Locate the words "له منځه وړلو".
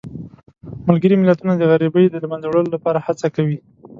2.23-2.73